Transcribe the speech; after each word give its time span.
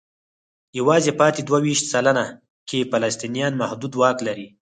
یوازې 0.79 1.11
پاتې 1.19 1.41
دوه 1.43 1.59
ویشت 1.65 1.85
سلنه 1.93 2.25
کې 2.67 2.87
فلسطینیان 2.91 3.53
محدود 3.61 3.93
واک 3.99 4.17
لري. 4.27 4.47